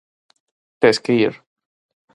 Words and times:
Tes 0.81 0.97
que 1.05 1.13
ir. 1.27 1.33